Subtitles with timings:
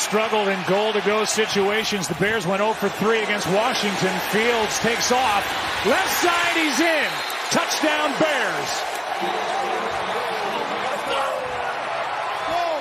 [0.00, 2.08] struggled in goal to go situations.
[2.08, 4.12] The Bears went 0 for 3 against Washington.
[4.32, 5.44] Fields takes off.
[5.84, 7.10] Left side, he's in.
[7.50, 8.70] Touchdown Bears.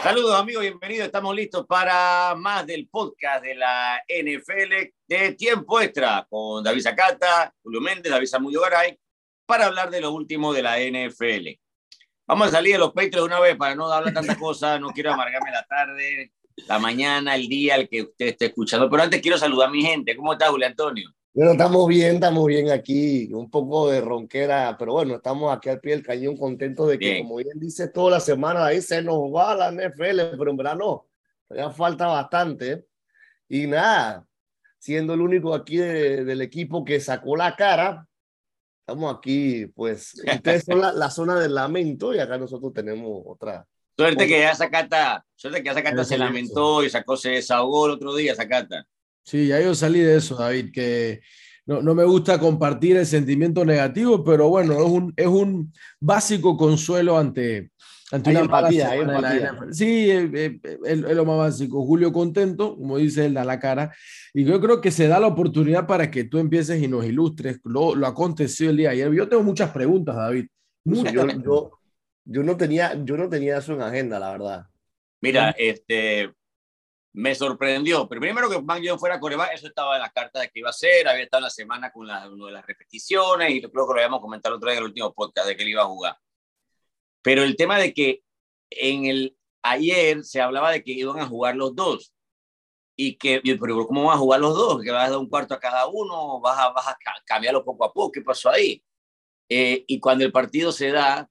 [0.02, 1.08] Saludos amigos, bienvenidos.
[1.08, 7.54] Estamos listos para más del podcast de la NFL de Tiempo Extra con David Zacata,
[7.62, 8.98] Julio Méndez, David Samudio Garay,
[9.46, 11.50] para hablar de lo último de la NFL.
[12.26, 14.80] Vamos a salir de los Patriots de una vez para no hablar tanta cosa.
[14.80, 16.32] No quiero amargarme la tarde,
[16.68, 18.90] la mañana, el día, el que usted esté escuchando.
[18.90, 20.16] Pero antes quiero saludar a mi gente.
[20.16, 21.10] ¿Cómo está, Julio Antonio?
[21.34, 23.30] Bueno, estamos bien, estamos bien aquí.
[23.34, 27.20] Un poco de ronquera, pero bueno, estamos aquí al pie del cañón, contentos de que,
[27.20, 30.76] como bien dice, toda la semana ahí se nos va la NFL, pero en verdad
[30.76, 31.08] no.
[31.48, 32.86] Todavía falta bastante.
[33.48, 34.28] Y nada,
[34.78, 38.06] siendo el único aquí del equipo que sacó la cara,
[38.90, 43.68] Estamos aquí, pues, ustedes son la, la, zona del lamento y acá nosotros tenemos otra.
[44.00, 47.92] Suerte que ya Zacata, suerte que ya Zacata se lamentó y sacó, se desahogó el
[47.92, 48.86] otro día, Zacata.
[49.26, 51.20] Sí, ya yo salí de eso, David, que
[51.66, 56.56] no, no, me gusta compartir el sentimiento negativo, pero bueno, es un, es un básico
[56.56, 57.72] consuelo ante,
[58.10, 58.90] ante una empatía,
[59.72, 61.86] Sí, es, lo más básico.
[61.86, 63.94] Julio contento, como dice él, da la cara.
[64.34, 67.60] Y yo creo que se da la oportunidad para que tú empieces y nos ilustres
[67.66, 69.14] lo, lo acontecido el día de ayer.
[69.14, 70.48] Yo tengo muchas preguntas, David.
[70.86, 71.12] Muchas.
[71.12, 71.79] Yo, yo,
[72.30, 74.66] yo, no tenía, yo no tenía eso en agenda, la verdad.
[75.22, 76.32] Mira, este,
[77.14, 78.08] me sorprendió.
[78.08, 80.70] Pero primero que Mac Jones fuera coreback, eso estaba en la carta de que iba
[80.70, 81.08] a ser.
[81.08, 84.22] Había estado la semana con la, una de las repeticiones y creo que lo habíamos
[84.22, 86.18] comentado otro día en el último podcast de que él iba a jugar.
[87.22, 88.22] Pero el tema de que
[88.70, 92.14] en el ayer se hablaba de que iban a jugar los dos.
[92.96, 94.84] Y que, pero ¿cómo van a jugar los dos?
[94.84, 96.40] ¿Que vas a dar un cuarto a cada uno?
[96.42, 98.12] ¿Vas a, vas a cambiarlo poco a poco?
[98.12, 98.84] ¿Qué pasó ahí?
[99.48, 101.30] Eh, y cuando el partido se da,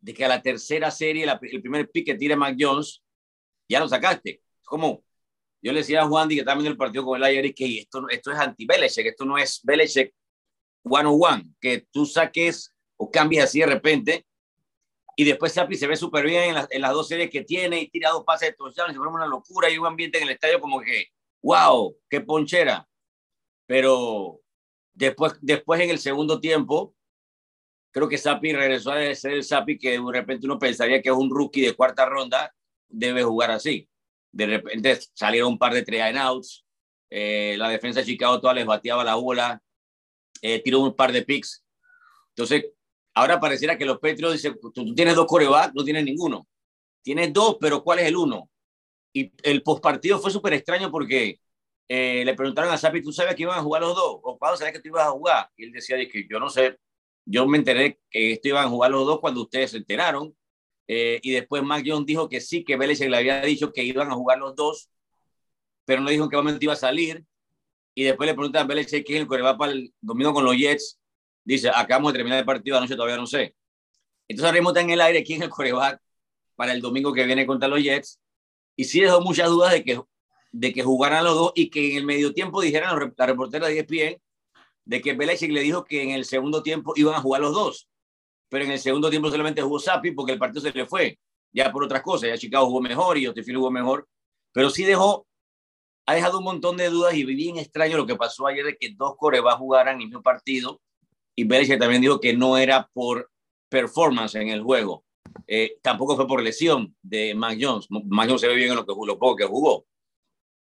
[0.00, 3.02] de que a la tercera serie, el primer pick que tira Mac Jones,
[3.68, 4.42] ya lo sacaste.
[4.64, 5.04] como,
[5.62, 8.32] yo le decía a Juan que viendo el partido con el ayer que esto, esto
[8.32, 10.14] es anti-Belichick, esto no es Belichick
[10.84, 14.26] one on one, que tú saques o cambies así de repente
[15.20, 18.08] y después Sapi se ve súper bien en, las dos series que tiene y tira
[18.08, 20.80] dos pases de touchdown, se forma una locura y un ambiente en el estadio como
[20.80, 21.08] que,
[21.42, 22.88] wow, qué ponchera.
[23.66, 24.40] Pero
[24.94, 26.94] después, después en el segundo tiempo,
[27.90, 31.14] creo que Sapi regresó a ser el Sapi que de repente uno pensaría que es
[31.14, 32.54] un rookie de cuarta ronda,
[32.88, 33.88] debe jugar así.
[34.32, 36.64] De repente salieron un par de three and outs,
[37.10, 39.62] eh, la defensa de Chicago toda les bateaba la bola,
[40.42, 41.64] eh, tiró un par de picks.
[42.30, 42.66] Entonces,
[43.14, 46.46] Ahora pareciera que los Patriots dicen, tú, tienes dos corebacks, no tienes ninguno.
[47.02, 48.48] Tienes dos, pero ¿cuál es el uno?
[49.12, 51.40] Y el postpartido fue súper extraño porque
[51.88, 54.20] eh, le preguntaron a Sapi, ¿tú sabes que iban a jugar los dos?
[54.22, 55.50] ¿O cuándo sabes que tú ibas a jugar?
[55.56, 56.78] Y él decía, que yo no sé,
[57.30, 60.34] yo me enteré que esto iban a jugar los dos cuando ustedes se enteraron.
[60.88, 64.10] Eh, y después Mac Jones dijo que sí, que Belichick le había dicho que iban
[64.10, 64.90] a jugar los dos,
[65.84, 67.24] pero no dijo en qué momento iba a salir.
[67.94, 70.56] Y después le preguntan a Belichick quién es el coreback para el domingo con los
[70.56, 71.00] Jets
[71.44, 73.54] dice, acabamos de terminar el partido anoche, todavía no sé.
[74.28, 76.00] Entonces ahora mismo está en el aire quién es el coreback
[76.54, 78.20] para el domingo que viene contra los Jets.
[78.76, 80.00] Y sí dejó muchas dudas de que,
[80.52, 83.78] de que jugaran los dos y que en el medio tiempo dijeran la reportera de
[83.78, 84.22] ESPN
[84.90, 87.88] de que Belichick le dijo que en el segundo tiempo iban a jugar los dos.
[88.48, 91.16] Pero en el segundo tiempo solamente jugó Sapi porque el partido se le fue.
[91.52, 92.28] Ya por otras cosas.
[92.28, 94.08] Ya Chicago jugó mejor y Otefield jugó mejor.
[94.52, 95.28] Pero sí dejó,
[96.06, 98.92] ha dejado un montón de dudas y bien extraño lo que pasó ayer de que
[98.96, 100.80] dos corebacks jugaran el mismo partido
[101.36, 103.30] y Belichick también dijo que no era por
[103.68, 105.04] performance en el juego.
[105.46, 107.86] Eh, tampoco fue por lesión de Mac Jones.
[107.88, 109.86] Mac Jones se ve bien en lo que jugó, poco que jugó.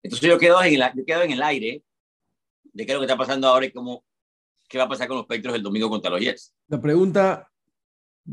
[0.01, 1.83] Entonces yo quedo, en el, yo quedo en el aire
[2.73, 4.03] de qué es lo que está pasando ahora y cómo,
[4.67, 6.53] qué va a pasar con los Patriots el domingo contra los Jets.
[6.67, 7.51] La pregunta,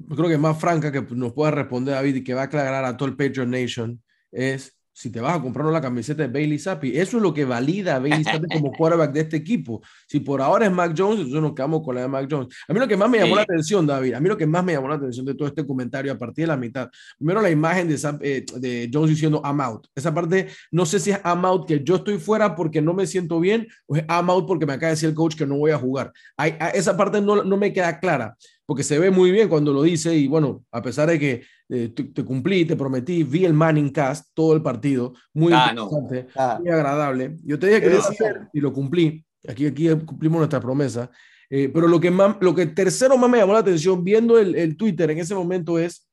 [0.08, 2.96] creo que más franca que nos pueda responder David y que va a aclarar a
[2.96, 6.96] todo el Patriot Nation es si te vas a comprar la camiseta de Bailey Zappi.
[6.96, 9.82] Eso es lo que valida a Bailey Zappi como quarterback de este equipo.
[10.06, 12.54] Si por ahora es Mac Jones, entonces nos quedamos con la de Mac Jones.
[12.68, 14.62] A mí lo que más me llamó la atención, David, a mí lo que más
[14.64, 17.50] me llamó la atención de todo este comentario a partir de la mitad, primero la
[17.50, 19.86] imagen de, eh, de Jones diciendo I'm out.
[19.94, 23.06] Esa parte, no sé si es I'm out que yo estoy fuera porque no me
[23.06, 25.56] siento bien o es I'm out porque me acaba de decir el coach que no
[25.56, 26.12] voy a jugar.
[26.36, 28.36] Hay, esa parte no, no me queda clara
[28.66, 31.42] porque se ve muy bien cuando lo dice y bueno, a pesar de que
[31.74, 36.26] eh, te, cumplí, te prometí, vi el Manning Cast todo el partido, muy ah, interesante,
[36.36, 36.58] ah.
[36.60, 37.36] muy agradable.
[37.42, 38.16] Yo te dije que decir
[38.52, 41.10] y lo cumplí, aquí, aquí cumplimos nuestra promesa,
[41.48, 44.54] eh, pero lo que, más, lo que tercero más me llamó la atención viendo el,
[44.54, 46.06] el Twitter en ese momento es,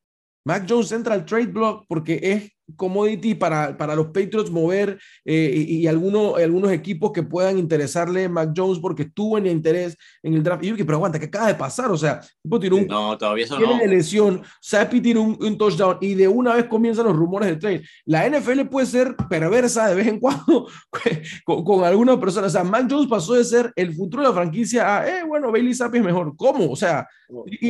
[0.46, 5.66] Mac Jones entra al trade block porque es commodity para, para los Patriots mover eh,
[5.68, 10.34] y, algunos, algunos equipos que puedan interesarle a Mac Jones porque estuvo en interés en
[10.34, 10.64] el draft.
[10.64, 11.92] Y yo dije, pero aguanta, ¿qué acaba de pasar?
[11.92, 15.58] O sea, tipo tiró un, no, todavía eso tiene de lesión, Sapi tiene un, un,
[15.58, 17.84] touchdown y de una vez comienzan los rumores de trade.
[18.06, 20.68] La NFL puede ser perversa de vez en cuando
[21.46, 22.54] con, con algunas personas.
[22.54, 25.52] O sea, Mac Jones pasó de ser el futuro de la franquicia a, eh, bueno,
[25.52, 26.36] Bailey Sapi es mejor.
[26.36, 26.72] ¿Cómo?
[26.72, 27.08] O sea,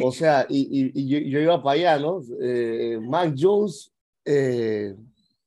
[0.03, 2.21] o, sea, y, y, yo, iba para allá, ¿no?
[2.41, 3.91] Eh, Mac Jones
[4.25, 4.95] eh,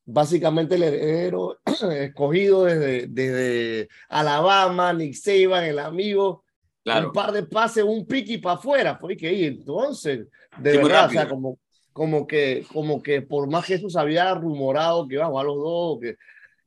[0.05, 1.61] básicamente el heredero
[1.93, 6.45] escogido desde, desde Alabama, Nick Saban, el amigo,
[6.85, 9.53] un par de pases, un piqui para afuera, fue que ir.
[9.59, 10.27] Entonces,
[10.59, 11.59] de verdad, o sea, como,
[11.93, 15.47] como, que, como que por más que eso se había rumorado que iba a jugar
[15.47, 16.17] los dos, que,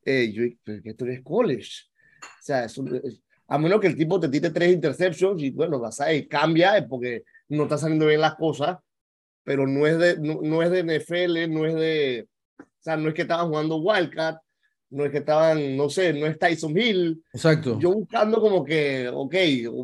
[0.06, 1.84] eh, yo, que esto es college.
[2.22, 2.68] O sea,
[3.48, 7.24] a menos que el tipo te tire tres interceptions y bueno, vas a cambia porque
[7.50, 8.78] no está saliendo bien las cosas
[9.45, 12.27] pero no es de, no, es de NFL, no es de,
[12.59, 14.38] o sea, no es que estaban jugando Wildcat,
[14.89, 17.24] no es que estaban, no sé, no es Tyson Hill.
[17.31, 17.80] Exacto.
[17.80, 19.36] Yo buscando como que, ok,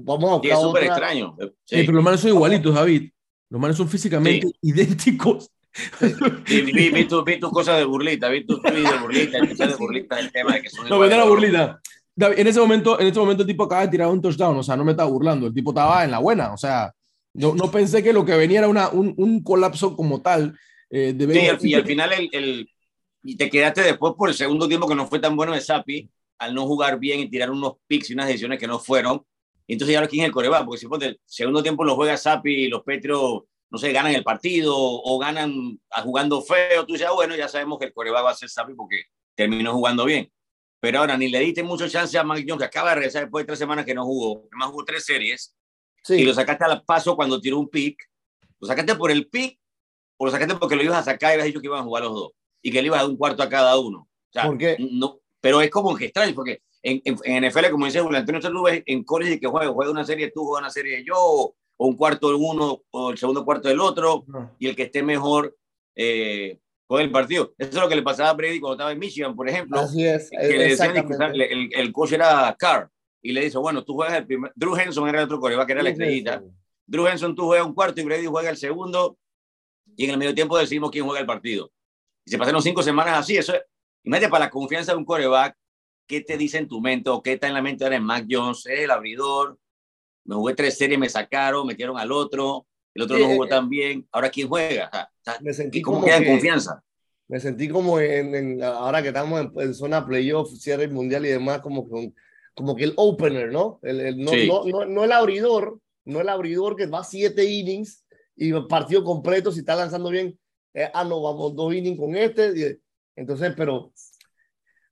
[0.03, 0.45] vamos a buscar.
[0.45, 1.37] Y es súper extraño.
[1.63, 1.83] Sí.
[1.83, 3.11] pero los manes son igualitos, David.
[3.49, 5.49] Los manes son físicamente idénticos.
[6.45, 10.19] Sí, vi, vi, tu, vi tu cosa de burlita, vi tu de burlita, de burlita
[10.19, 10.89] el tema de que son.
[10.89, 11.79] No, me la burlita.
[12.17, 14.75] En ese momento, en ese momento el tipo acaba de tirar un touchdown, o sea,
[14.75, 16.93] no me estaba burlando, el tipo estaba en la buena, o sea,
[17.33, 20.57] no, no pensé que lo que venía era una, un, un colapso como tal.
[20.89, 22.69] Eh, de sí, y al final el, el,
[23.23, 26.09] y te quedaste después por el segundo tiempo que no fue tan bueno de Sapi,
[26.39, 29.23] al no jugar bien y tirar unos picks y unas decisiones que no fueron.
[29.67, 32.17] Y entonces ya quién es el coreback, porque si por el segundo tiempo lo juega
[32.17, 37.11] Sapi y los Petros, no sé, ganan el partido o ganan jugando feo, tú ya,
[37.11, 39.03] bueno, ya sabemos que el coreback va a ser Sapi porque
[39.35, 40.29] terminó jugando bien.
[40.81, 43.43] Pero ahora ni le diste mucho chance a Mike Jones, que acaba de regresar después
[43.43, 45.55] de tres semanas que no jugó, además jugó tres series,
[46.09, 48.09] y lo sacaste al paso cuando tiró un pick.
[48.59, 49.59] ¿Lo sacaste por el pick
[50.17, 52.03] o lo sacaste porque lo ibas a sacar y habías dicho que iban a jugar
[52.03, 52.31] los dos?
[52.61, 53.99] Y que le ibas a dar un cuarto a cada uno.
[53.99, 54.49] O sea,
[54.91, 58.83] No, pero es como que extraño, porque en, en, NFL, como dice Julio Antonio, ves
[58.85, 62.29] en college que juega, juega una serie tú, juega una serie yo, o un cuarto
[62.29, 64.25] de uno, o el segundo cuarto del otro,
[64.59, 65.57] y el que esté mejor
[65.95, 67.53] eh, juega el partido.
[67.57, 69.79] Eso es lo que le pasaba a Brady cuando estaba en Michigan, por ejemplo.
[69.79, 70.29] Así es.
[70.29, 72.89] Que le decían el, el coach era Carr
[73.21, 74.51] y le dice, bueno, tú juegas el primer...
[74.55, 76.43] Drew Henson era el otro coreback, era la estrellita.
[76.85, 79.17] Drew Henson, tú juegas un cuarto y Brady juega el segundo
[79.95, 81.71] y en el medio tiempo decidimos quién juega el partido.
[82.25, 83.37] Y se pasaron cinco semanas así.
[83.37, 83.61] Eso es,
[84.03, 85.55] imagínate para la confianza de un coreback,
[86.07, 88.25] ¿qué te dice en tu mente o qué está en la mente ahora en Mac
[88.29, 88.65] Jones?
[88.65, 89.57] el abridor,
[90.25, 93.69] me jugué tres series, me sacaron, metieron al otro, el otro no jugó eh, tan
[93.69, 94.07] bien.
[94.11, 94.89] Ahora, ¿quién juega?
[95.41, 96.83] me sentí ¿Cómo queda en confianza?
[97.27, 101.61] Me sentí como en, ahora que estamos en, en zona playoff, cierre mundial y demás,
[101.61, 102.11] como que
[102.53, 103.79] como que el opener, ¿no?
[103.83, 104.31] El, no,
[104.65, 108.05] no, no, el abridor, no el abridor que va siete innings
[108.35, 110.37] y partido completo, si está lanzando bien,
[110.73, 112.79] eh, ah, no, vamos dos innings con este.
[113.15, 113.93] Entonces, pero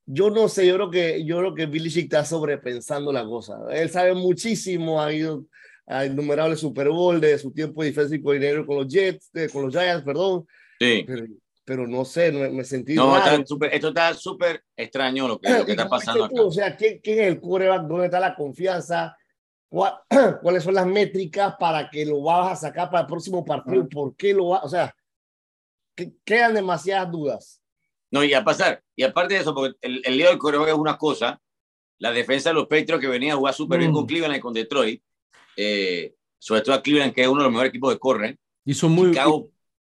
[0.06, 3.58] yo no sé, yo creo que, yo creo que Billy Chick está sobrepensando la cosa.
[3.72, 5.46] Él sabe muchísimo, ha ido
[5.88, 9.74] a innumerables Super Bowl de su tiempo de defensive dinero con los Jets, con los
[9.74, 10.46] Giants, perdón.
[10.80, 11.26] Sí pero
[11.76, 16.42] no sé, no, me sentí no, esto está súper extraño lo que, está pasando acá.
[16.42, 17.84] O sea, ¿quién, es el quarterback?
[17.84, 19.18] ¿Dónde está la confianza?
[19.70, 23.88] ¿Cuáles son las métricas para que lo vas a sacar para el próximo partido?
[23.88, 24.60] ¿Por qué lo va?
[24.60, 24.96] O sea,
[25.96, 27.62] que, quedan demasiadas dudas.
[28.12, 30.76] No, y a pasar, y aparte de eso, porque el, el lío del quarterback es
[30.76, 31.40] una cosa,
[32.00, 34.08] la defensa de los Patriots que venía a jugar súper bien con mm.
[34.08, 35.04] Cleveland y con Detroit,
[35.56, 38.40] eh, sobre todo a Cleveland, que es uno de los mejores equipos de corren.
[38.66, 39.12] Y son muy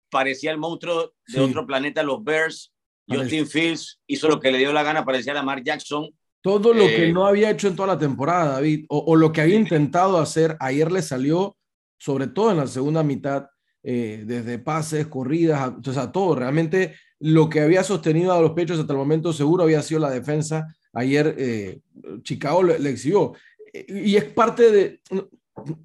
[0.10, 2.74] parecía el monstruo de otro planeta, los Bears.
[3.10, 6.10] Justin Fields hizo lo que le dio la gana, parecía Lamar Jackson.
[6.42, 9.42] Todo lo que eh, no había hecho en toda la temporada, David, o, lo que
[9.42, 11.58] había intentado hacer, ayer le salió,
[11.98, 13.48] sobre todo en la segunda mitad,
[13.84, 16.36] eh, desde pases, corridas, o sea, todo.
[16.36, 20.10] Realmente lo que había sostenido a los pechos hasta el momento seguro había sido la
[20.10, 20.68] defensa.
[20.94, 21.80] Ayer eh,
[22.24, 23.34] Chicago le, le, exhibió.
[23.88, 25.02] Y es parte de,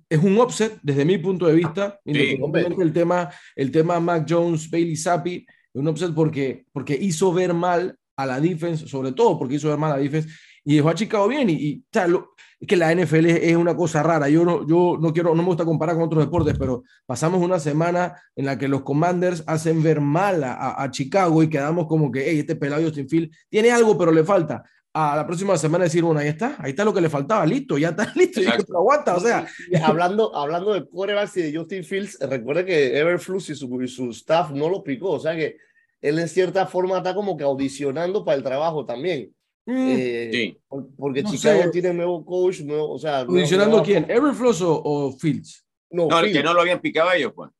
[0.09, 4.71] es un upset desde mi punto de vista, independientemente el tema, el tema Mac Jones,
[4.71, 9.38] Bailey Zappi, es un upset porque, porque hizo ver mal a la defense, sobre todo
[9.38, 10.29] porque hizo ver mal a la defense
[10.64, 14.29] y dejó a Chicago bien y, y es que la NFL es, una cosa rara.
[14.29, 17.59] Yo no, yo no quiero, no me gusta comparar con otros deportes, pero pasamos una
[17.59, 22.12] semana en la que los Commanders hacen ver mal a, a Chicago y quedamos como
[22.12, 24.62] que, hey, este pelado Justin Field tiene algo, pero le falta
[24.95, 27.79] a la próxima semana decir, bueno, ahí está, ahí está lo que le faltaba, listo,
[27.79, 29.47] ya está listo, ya que aguanta, o sea.
[29.83, 34.11] hablando, hablando de corebacks y de Justin Fields, recuerde que Everflux y su, y su
[34.11, 35.57] staff no lo picó, o sea que
[36.03, 39.33] él en cierta forma está como que audicionando para el trabajo también.
[39.65, 39.89] Mm.
[39.97, 40.59] Eh, sí.
[40.99, 43.21] Porque Chicago tiene nuevo coach, nuevo, o sea.
[43.21, 44.11] ¿Audicionando quién?
[44.11, 45.65] ¿Everflux o, Fields?
[45.91, 47.51] No, no que no lo habían picado ellos, pues.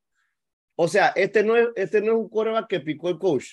[0.75, 3.45] O sea, este no es, este no es un coreback que picó el coach.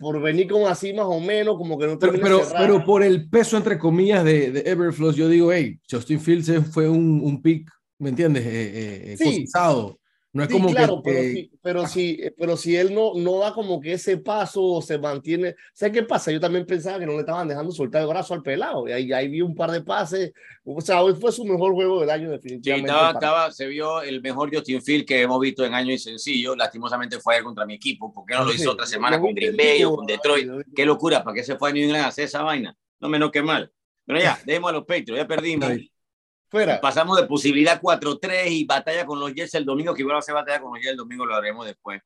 [0.00, 3.28] Por, venir como así más o menos, como que no pero, pero, pero, por el
[3.28, 7.70] peso, entre comillas, de, de Everflow, yo digo, hey, Justin Fields fue un, un pick,
[7.98, 8.44] ¿me entiendes?
[8.44, 9.46] Eh, eh, sí.
[10.34, 13.54] No es como claro, que, pero, si, pero, si, pero si él no, no da
[13.54, 15.54] como que ese paso o se mantiene.
[15.72, 16.32] ¿Sabes qué pasa?
[16.32, 18.88] Yo también pensaba que no le estaban dejando soltar el brazo al pelado.
[18.88, 20.32] Y ahí, ahí vi un par de pases.
[20.64, 22.90] O sea, hoy fue su mejor juego del año, definitivamente.
[22.90, 25.98] Sí, estaba, estaba, se vio el mejor Justin Field que hemos visto en año y
[26.00, 26.56] sencillo.
[26.56, 28.12] Lastimosamente fue ayer contra mi equipo.
[28.12, 30.50] ¿Por qué no lo hizo otra semana con Green Bay o con Detroit?
[30.74, 32.76] Qué locura, ¿para qué se fue a New England a hacer esa vaina?
[32.98, 33.70] No menos que mal.
[34.04, 35.70] Pero ya, dejemos a los Patriots, ya perdimos.
[36.80, 40.22] Pasamos de posibilidad 4-3 y batalla con los Jets el domingo, que igual va a
[40.22, 42.00] ser batalla con los Jets el domingo, lo haremos después,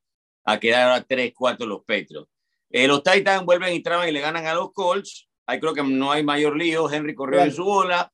[0.44, 2.30] a quedar a 3-4 los Patriots.
[2.70, 5.28] Eh, los Titans vuelven y traban y le ganan a los Colts.
[5.46, 6.90] Ahí creo que no hay mayor lío.
[6.90, 8.12] Henry corrió en su bola.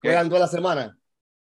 [0.00, 0.98] Juegan toda la semana.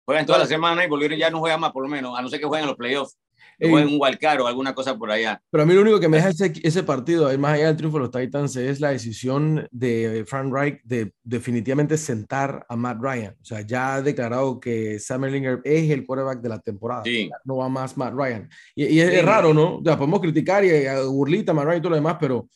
[0.05, 2.27] Juegan toda la semana y volvieron ya no juegan más, por lo menos, a no
[2.27, 3.17] ser que jueguen los playoffs
[3.61, 5.41] o en un Walcar o alguna cosa por allá.
[5.49, 7.97] Pero a mí lo único que me deja ese, ese partido, más allá del triunfo
[7.97, 13.35] de los Titans, es la decisión de Frank Reich de definitivamente sentar a Matt Ryan.
[13.41, 17.03] O sea, ya ha declarado que Sam Erlinger es el quarterback de la temporada.
[17.45, 18.49] No va más Matt Ryan.
[18.75, 19.81] Y, es, raro, ¿no?
[19.83, 22.47] Ya podemos criticar y a burlita Matt Ryan y todo lo demás, pero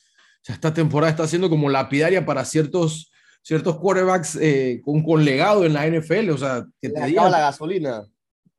[0.45, 3.11] esta temporada está siendo como lapidaria para ciertos
[3.47, 7.39] ciertos quarterbacks eh, con, con legado en la NFL, o sea, que te digan, la
[7.39, 8.05] gasolina.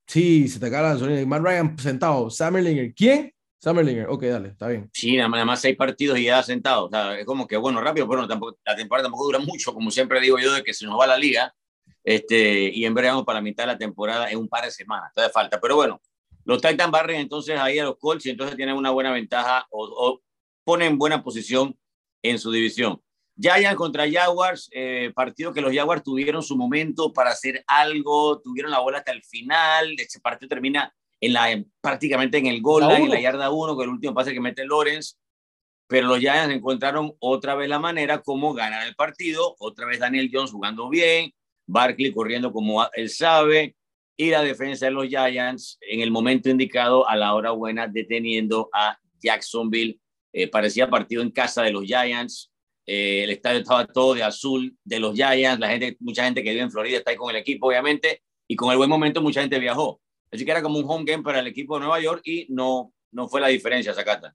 [0.08, 1.26] Sí, se te acaba la gasolina.
[1.26, 2.30] Matt Ryan sentado.
[2.30, 2.94] Summerlinger.
[2.94, 3.32] ¿Quién?
[3.60, 4.08] Summerlinger.
[4.08, 4.90] Ok, dale, está bien.
[4.94, 6.86] Sí, nada más seis partidos y ya sentado.
[6.86, 9.90] O sea, es como que, bueno, rápido, pero tampoco, la temporada tampoco dura mucho, como
[9.90, 11.54] siempre digo yo, de que se nos va la liga.
[12.02, 15.12] Este, y en vamos para la mitad de la temporada en un par de semanas.
[15.14, 15.60] Todavía falta.
[15.60, 16.00] Pero bueno,
[16.44, 19.84] los Titans barren entonces ahí a los Colts y entonces tienen una buena ventaja o,
[19.84, 20.22] o
[20.64, 21.78] ponen buena posición
[22.22, 23.02] en su división.
[23.40, 28.70] Giants contra Jaguars, eh, partido que los Jaguars tuvieron su momento para hacer algo, tuvieron
[28.70, 33.08] la bola hasta el final, ese partido termina en la, prácticamente en el gol en
[33.08, 35.14] la yarda 1, con el último pase que mete Lawrence,
[35.86, 40.30] pero los Giants encontraron otra vez la manera como ganar el partido, otra vez Daniel
[40.32, 41.32] Jones jugando bien,
[41.66, 43.76] Barkley corriendo como él sabe,
[44.16, 48.68] y la defensa de los Giants en el momento indicado, a la hora buena, deteniendo
[48.72, 50.00] a Jacksonville.
[50.32, 52.50] Eh, parecía partido en casa de los Giants,
[52.90, 56.48] eh, el estadio estaba todo de azul de los Giants, la gente, mucha gente que
[56.50, 59.42] vive en Florida está ahí con el equipo, obviamente, y con el buen momento mucha
[59.42, 60.00] gente viajó.
[60.32, 62.94] Así que era como un home game para el equipo de Nueva York y no,
[63.12, 64.34] no fue la diferencia, Zacata.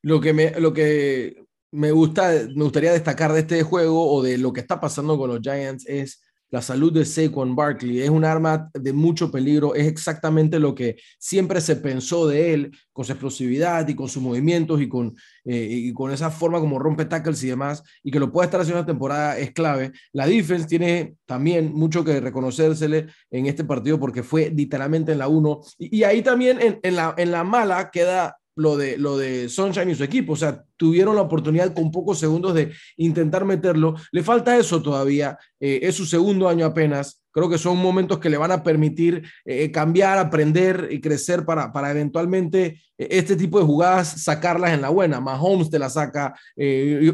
[0.00, 4.38] Lo que me, lo que me, gusta, me gustaría destacar de este juego o de
[4.38, 8.00] lo que está pasando con los Giants es la salud de Saquon Barkley.
[8.00, 12.76] Es un arma de mucho peligro, es exactamente lo que siempre se pensó de él,
[12.92, 15.14] con su explosividad y con sus movimientos y con,
[15.44, 18.80] eh, con esa forma como rompe tackles y demás, y que lo pueda estar haciendo
[18.80, 19.92] una temporada es clave.
[20.12, 25.28] La defense tiene también mucho que reconocérsele en este partido porque fue literalmente en la
[25.28, 25.60] 1.
[25.78, 29.94] Y, ahí también en, la, en la mala queda lo de, lo de Sunshine y
[29.94, 30.34] su equipo.
[30.34, 33.94] O sea, tuvieron la oportunidad con pocos segundos de intentar meterlo.
[34.12, 35.38] Le falta eso todavía.
[35.58, 37.22] Eh, es su segundo año apenas.
[37.32, 41.72] Creo que son momentos que le van a permitir eh, cambiar, aprender y crecer para,
[41.72, 45.20] para eventualmente eh, este tipo de jugadas sacarlas en la buena.
[45.20, 47.08] Mahomes te la saca y,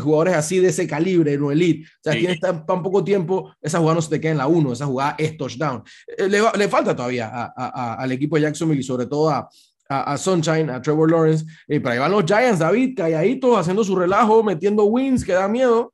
[0.00, 1.86] jugadores así de ese calibre, no elite.
[1.86, 4.72] O sea, tienes tan, poco tiempo, esa jugada no se te queda en la 1,
[4.72, 5.84] esa jugada es touchdown.
[6.18, 9.48] Le, le, falta todavía al equipo de Jacksonville y sobre todo a,
[10.00, 11.44] a, Sunshine, a Trevor Lawrence.
[11.68, 15.48] Y para ahí van los Giants, David, calladitos, haciendo su relajo, metiendo wins, que da
[15.48, 15.92] miedo.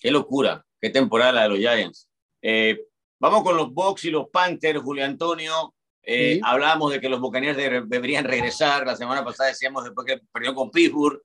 [0.00, 2.08] Qué locura, qué temporada la de los Giants.
[2.42, 2.86] Eh,
[3.20, 5.74] vamos con los Bucks y los Panthers, Julio Antonio.
[6.02, 8.84] Eh, Hablábamos de que los Buccaneers deberían regresar.
[8.84, 11.20] La semana pasada decíamos después que perdió con Pittsburgh.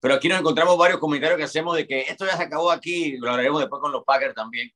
[0.00, 3.16] Pero aquí nos encontramos varios comentarios que hacemos de que esto ya se acabó aquí.
[3.18, 4.70] Lo hablaremos después con los Packers también.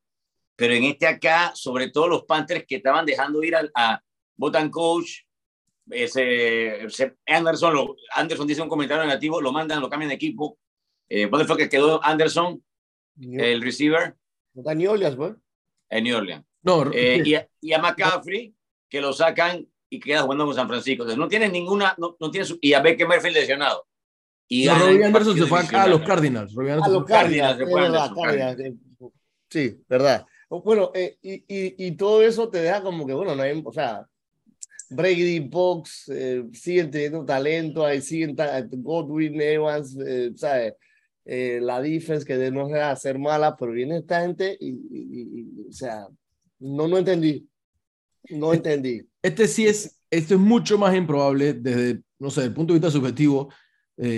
[0.56, 4.02] Pero en este acá, sobre todo los Panthers que estaban dejando ir a, a
[4.36, 5.22] Botan Coach,
[5.90, 6.88] ese,
[7.26, 10.58] Anderson, lo, Anderson dice un comentario negativo, lo mandan, lo cambian de equipo.
[11.08, 12.62] Eh, ¿Dónde fue que quedó Anderson,
[13.20, 14.16] el receiver?
[14.54, 15.16] en New Orleans,
[15.90, 16.44] En New Orleans.
[16.62, 18.54] No, eh, y, a, y, a, McCaffrey,
[18.88, 21.02] que lo sacan y queda jugando con San Francisco.
[21.02, 23.86] Entonces, no tiene ninguna, no, no tiene su, y a Baker Mayfield lesionado.
[24.48, 26.56] Y no, Robbie Anderson se fue a los Cardinals.
[26.56, 28.78] a los Cardinals, se fue Cardinals.
[29.48, 30.26] Sí, verdad.
[30.48, 33.72] Bueno, eh, y, y, y, todo eso te deja como que, bueno, no hay, o
[33.72, 34.06] sea,
[34.90, 38.36] Brady, Box, eh, siguen teniendo talento, ahí siguen
[38.70, 40.74] Godwin, Evans, eh, ¿sabes?
[41.24, 46.06] Eh, la defense que no se hacer mala, pero viene esta gente y, o sea,
[46.58, 47.48] no, no entendí.
[48.30, 49.06] No entendí.
[49.22, 52.90] Este sí es, esto es mucho más improbable desde, no sé, el punto de vista
[52.90, 53.48] subjetivo.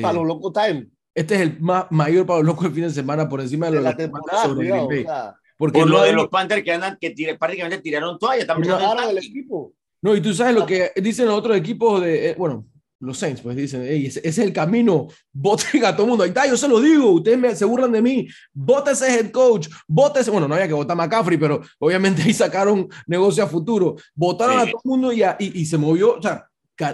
[0.02, 0.88] para los locos time.
[1.14, 3.80] Este es el más, mayor para los locos del fin de semana por encima de,
[3.80, 5.36] la temporada.
[5.56, 8.74] porque por lo de los Panthers que andan, que prácticamente tiraron toalla, también
[9.08, 9.72] el equipo.
[10.02, 12.66] No, y tú sabes lo que dicen los otros equipos de, eh, bueno,
[13.00, 16.24] los Saints, pues dicen, ese, es el camino, voten a todo el mundo.
[16.24, 19.30] Ahí está, yo se lo digo, ustedes me, se burlan de mí, vote ese head
[19.30, 23.44] coach, vote ese, bueno, no había que votar a McCaffrey, pero obviamente ahí sacaron negocio
[23.44, 26.46] a futuro, votaron a todo el mundo y, y, y, se movió, o sea,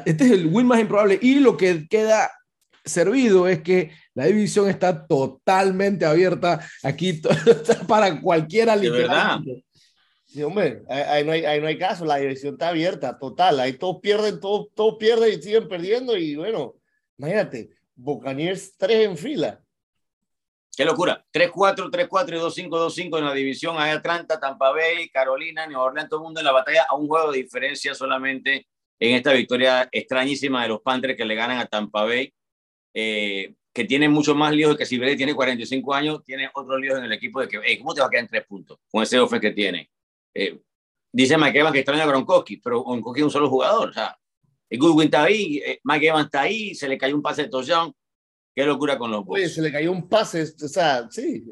[0.04, 2.30] este es el win más improbable y lo que queda
[2.85, 7.21] servido es que la división está totalmente abierta aquí
[7.88, 8.76] para cualquiera.
[8.76, 9.40] De verdad.
[10.33, 13.75] Sí, hombre, ahí no, hay, ahí no hay caso, la división está abierta, total, ahí
[13.75, 16.77] todos pierden, todos, todos pierden y siguen perdiendo y bueno,
[17.19, 19.62] imagínate, Buccaneers tres en fila.
[20.75, 25.67] Qué locura, 3-4, 3-4 y 2-5, 2-5 en la división, hay Atlanta, Tampa Bay, Carolina,
[25.67, 28.67] New Orleans, todo el mundo en la batalla a un juego de diferencia solamente
[28.99, 32.33] en esta victoria extrañísima de los Panthers que le ganan a Tampa Bay,
[32.95, 36.97] eh, que tiene mucho más líos que si Brady tiene 45 años, tiene otros líos
[36.97, 39.19] en el equipo de que, ¿cómo te va a quedar en tres puntos con ese
[39.19, 39.91] ofe que tiene?
[40.35, 40.61] Eh,
[41.12, 43.91] dice Mike Evans que extraña a Gronkowski, pero Gronkowski es un solo jugador.
[43.91, 44.17] O sea,
[44.71, 47.95] Goodwin está ahí, eh, Mike Evans está ahí, se le cayó un pase de touchdown.
[48.55, 51.45] Qué locura con los Oye, se le cayó un pase, o sea, sí.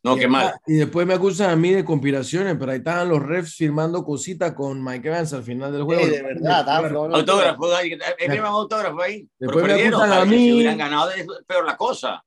[0.03, 0.55] No, qué mal.
[0.65, 4.53] Y después me acusan a mí de conspiraciones, pero ahí estaban los refs firmando cositas
[4.53, 6.03] con Mike Evans al final del juego.
[6.03, 6.67] Sí, de verdad,
[7.13, 7.99] autógrafo, ahí,
[8.43, 9.29] autógrafo ahí.
[9.37, 10.37] Después me acusan a mí.
[10.37, 12.23] Si hubieran ganado, es peor la cosa.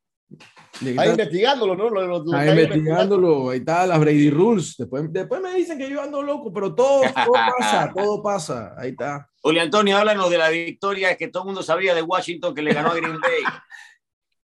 [0.80, 1.88] Ahí investigándolo, ¿no?
[1.88, 4.76] Lo, lo, ahí investigándolo, ahí está las Brady Rules.
[4.76, 8.74] Después, después me dicen que yo ando loco, pero todo, todo pasa, todo pasa.
[8.76, 9.30] Ahí está.
[9.40, 12.72] Julio Antonio, háblanos de la victoria que todo el mundo sabía de Washington que le
[12.72, 13.42] ganó a Green Bay.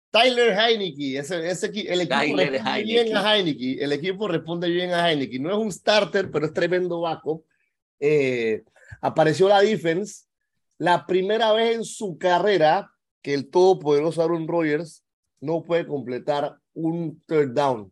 [0.10, 5.12] Tyler Heineke, ese, ese, el equipo responde bien a Heineke, el equipo responde bien a
[5.12, 7.44] Heineke, no es un starter, pero es tremendo vaco.
[8.00, 8.64] Eh,
[9.02, 10.26] apareció la defense,
[10.80, 12.90] la primera vez en su carrera
[13.22, 15.04] que el todopoderoso Aaron Rodgers
[15.40, 17.92] no puede completar un third down.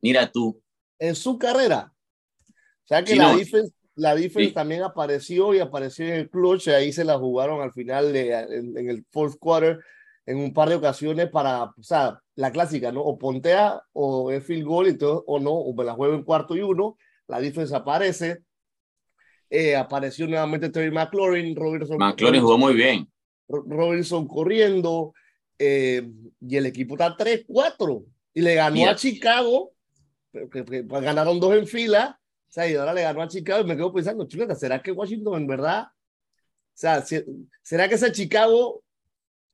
[0.00, 0.60] mira tú.
[0.98, 1.92] En su carrera.
[2.46, 6.92] O sea que la defense, la defense también apareció y apareció en el clutch, ahí
[6.92, 9.80] se la jugaron al final de, en, el fourth quarter
[10.24, 13.02] en un par de ocasiones para, o sea, la clásica, ¿no?
[13.02, 16.22] O pontea o es field goal y todo, o no, o me la juego en
[16.22, 16.96] cuarto y uno,
[17.26, 18.38] la defensa aparece.
[19.50, 21.98] Eh, apareció nuevamente Terry McLaurin, Robinson.
[21.98, 23.08] McLaurin jugó muy bien.
[23.48, 25.14] Robinson corriendo,
[25.58, 26.08] eh,
[26.40, 29.72] y el equipo está 3-4 y le ganó a Chicago,
[30.32, 33.66] que, pues, ganaron dos en fila, o sea, y ahora le ganó a Chicago y
[33.66, 37.04] me quedo pensando, chuleta, ¿será que Washington en verdad, o sea,
[37.62, 38.82] ¿será que ese Chicago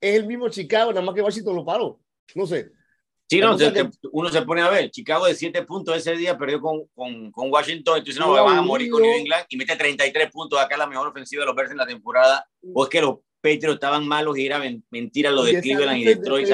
[0.01, 2.01] es el mismo Chicago, nada más que Washington lo paró?
[2.35, 2.71] No sé.
[3.27, 3.57] Sí, no,
[4.13, 7.51] uno se pone a ver, Chicago de 7 puntos ese día perdió con, con, con
[7.51, 10.87] Washington, entonces no, van a morir con New England y mete 33 puntos, acá la
[10.87, 14.39] mejor ofensiva de los Bears en la temporada, o es que los Patriots estaban malos
[14.39, 14.59] y era
[14.91, 16.49] mentira lo de Cleveland y Detroit.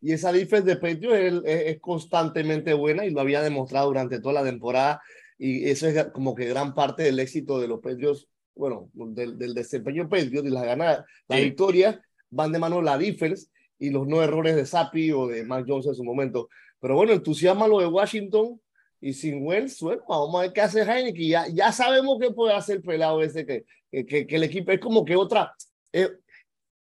[0.00, 4.44] y esa defensa de Patriots es, constantemente buena y lo había demostrado durante toda la
[4.44, 5.00] temporada.
[5.38, 9.54] Y eso es como que gran parte del éxito de los Patriots, bueno, del, del
[9.54, 13.46] desempeño Patriots y las ganadas, las victorias van de mano la defense
[13.78, 16.48] y los no errores de Sapi o de Mac Jones en su momento.
[16.80, 18.60] Pero bueno, entusiasma lo de Washington
[19.00, 21.28] y sin Wells, bueno, vamos a ver qué hace Heineken.
[21.28, 24.80] Ya, ya sabemos que puede hacer el pelado ese, que, que, que, el equipo es
[24.80, 25.54] como que otra,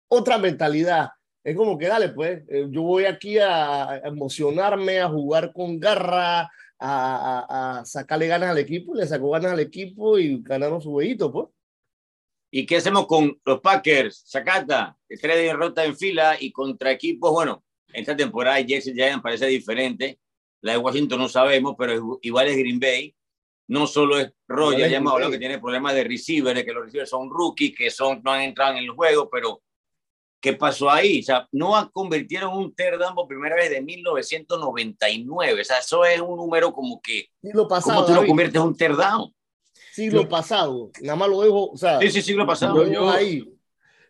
[0.08, 1.10] otra mentalidad.
[1.42, 6.50] Es como que dale, pues, eh, yo voy aquí a, emocionarme, a jugar con garra,
[6.80, 11.48] a, sacarle ganas al equipo, le sacó ganas al equipo y ganaron su huevito, pues.
[12.50, 14.22] ¿Y qué hacemos con los Packers?
[14.26, 20.18] Sacata, tres derrotas en fila y contra equipos, bueno, esta temporada Jesse Giants parece diferente.
[20.60, 23.14] La de Washington no sabemos, pero igual es Green Bay
[23.68, 26.84] no solo es Roger, ya hemos hablado que tiene problemas de receiver, de que los
[26.84, 29.62] receivers son rookies, que son, no han entrado en el juego, pero
[30.40, 31.20] ¿qué pasó ahí?
[31.20, 35.60] O sea, no convirtieron un third down por primera vez de 1999.
[35.60, 37.28] O sea, eso es un número como que.
[37.40, 38.04] Siglo pasado.
[38.04, 39.34] ¿Cómo tú lo conviertes en un third down?
[39.92, 40.90] Siglo pasado.
[41.00, 41.70] Nada más lo dejo.
[41.70, 42.86] O sea, sí, sí, siglo pasado.
[42.86, 43.42] Yo, ahí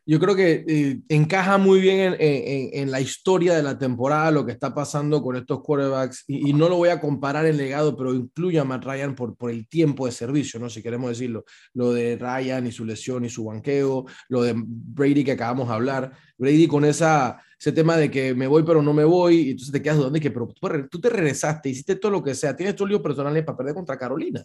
[0.06, 4.52] yo creo que eh, encaja muy bien en, la historia de la temporada lo que
[4.52, 8.58] está pasando con estos quarterbacks y, no lo voy a comparar en legado, pero incluye
[8.58, 10.68] a Matt Ryan por, por el tiempo de servicio, ¿no?
[10.68, 15.24] Si queremos decirlo, lo de Ryan y su lesión y su banqueo, lo de Brady
[15.24, 18.92] que acabamos de hablar, Brady con esa, ese tema de que me voy pero no
[18.92, 20.48] me voy, y entonces te quedas donde que, pero
[20.90, 23.98] tú, te regresaste, hiciste todo lo que sea, tienes tus líos personales para perder contra
[23.98, 24.42] Carolina,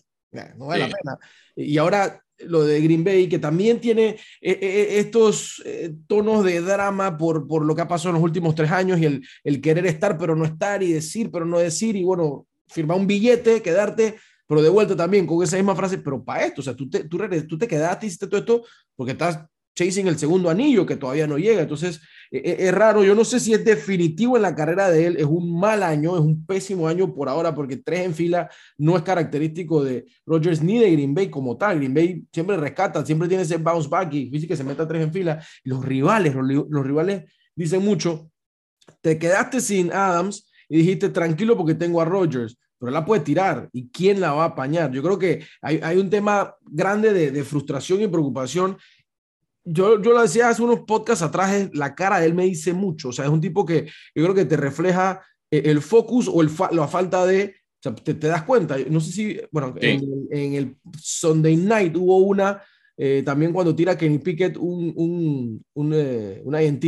[0.58, 1.18] no vale la pena.
[1.56, 5.64] Y ahora lo de Green Bay, que también tiene eh, eh, eh, estos
[6.08, 9.22] tonos de drama por, por lo que ha pasado en los últimos tres años y
[9.44, 13.08] el, querer estar pero no estar y decir pero no decir y bueno, firmar un
[13.08, 14.16] billete, quedarte,
[14.48, 17.04] pero de vuelta también con esa misma frase, pero para esto, o sea, tú te,
[17.06, 18.64] tú, tú te quedaste, hiciste todo esto
[18.96, 19.46] porque estás
[19.80, 21.62] chasing el segundo anillo que todavía no llega.
[21.62, 23.04] Entonces, e, e, es, raro.
[23.04, 25.18] Yo no sé si es definitivo en la carrera de él.
[25.18, 28.98] Es un mal año, es un pésimo año por ahora, porque tres en fila no
[28.98, 31.78] es característico de Rogers ni de Green Bay como tal.
[31.78, 35.02] Green Bay siempre rescata, siempre tiene ese bounce back y dice que se meta tres
[35.02, 35.42] en fila.
[35.64, 38.30] Y los rivales, los, rivales dicen mucho.
[39.02, 43.68] Te quedaste sin Adams y dijiste tranquilo porque tengo a Rogers pero la puede tirar.
[43.74, 44.90] ¿Y quién la va a apañar?
[44.92, 48.78] Yo creo que hay, hay un tema grande de, de, frustración y preocupación
[49.64, 53.10] yo, yo lo decía hace unos podcasts atrás, la cara de él me dice mucho.
[53.10, 56.42] O sea, es un tipo que yo creo que te refleja eh, el focus o
[56.42, 57.56] el la falta de.
[57.80, 58.78] O sea, te, das cuenta.
[58.90, 62.62] No sé si, bueno, en, el Sunday night hubo una,
[62.98, 66.82] eh, también cuando tira Kenny Pickett un, un, un, eh, un INT,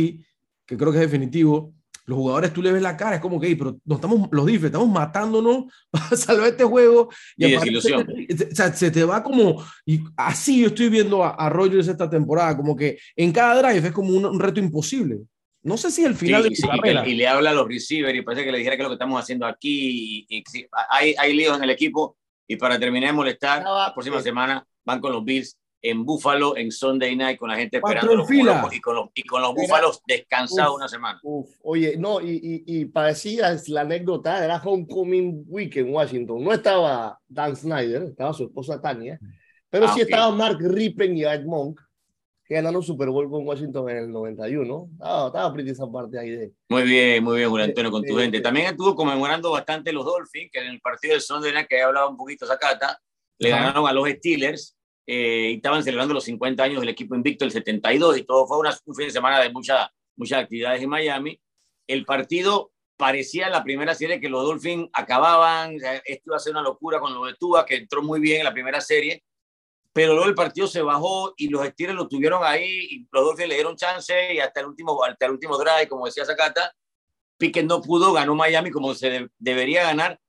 [0.66, 3.54] que creo que es definitivo los jugadores tú le ves la cara, es como que,
[3.56, 7.10] pero no estamos, los difes, estamos matándonos para salvar este juego.
[7.36, 8.04] Y, y se, o
[8.52, 12.56] sea, se te va como, y así yo estoy viendo a, a, Rogers esta temporada,
[12.56, 15.20] como que en cada drive es como un, reto imposible.
[15.62, 17.06] No sé si el final de su carrera.
[17.06, 18.94] Y, le habla a los receivers y parece que le dijera que es lo que
[18.94, 20.26] estamos haciendo aquí.
[20.28, 20.44] Y,
[20.90, 22.16] hay, hay líos en el equipo.
[22.48, 26.70] Y para terminar de molestar, la próxima semana van con los Bills en Buffalo en
[26.70, 28.38] Sunday night con la gente esperando los, y,
[28.80, 31.20] con los, y con los Búfalos descansados una semana.
[31.62, 36.42] Oye, no, y, y, parecía la anécdota, era Homecoming Week en Washington.
[36.42, 39.18] No estaba Dan Snyder, estaba su esposa Tania,
[39.68, 41.80] pero ah, sí estaba Mark Rippen y Ed Monk,
[42.44, 44.88] que ganaron Super Bowl con Washington en el 91.
[44.92, 46.52] Estaba, estaba pretty esa parte ahí de...
[46.68, 48.40] Muy bien, muy bien, Juan Antonio, con tu gente.
[48.40, 51.82] También estuvo conmemorando bastante los Dolphins, que en el partido de Sunday night, que he
[51.82, 53.00] hablado un poquito Zacata,
[53.38, 57.44] le ganaron a los Steelers eh, y estaban celebrando los 50 años del equipo invicto
[57.44, 60.88] el 72 y todo fue una, un fin de semana de mucha, muchas actividades en
[60.88, 61.40] Miami.
[61.86, 66.62] El partido parecía la primera serie que los Dolphins acababan, esto iba a ser una
[66.62, 69.24] locura con lo de Tua, que entró muy bien en la primera serie,
[69.92, 73.48] pero luego el partido se bajó y los Steelers lo tuvieron ahí y los Dolphins
[73.48, 76.72] le dieron chance y hasta el último, hasta el último drive, como decía Zacata,
[77.36, 80.20] Pickett no pudo, ganó Miami como se debería ganar,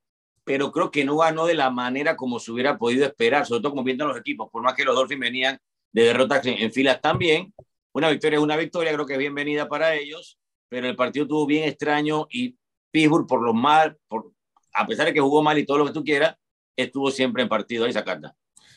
[0.44, 3.72] pero creo que no ganó de la manera como se hubiera podido esperar, sobre todo
[3.72, 5.58] como viendo los equipos, por más que los Dolphins venían
[5.92, 7.54] de derrotas en, filas también.
[7.92, 11.46] Una victoria es una victoria, creo que es bienvenida para ellos, pero el partido estuvo
[11.46, 12.56] bien extraño y
[12.90, 14.32] Pittsburgh, por lo mal, por,
[14.74, 16.36] a pesar de que jugó mal y todo lo que tú quieras,
[16.76, 18.32] estuvo siempre en partido ahí sacando.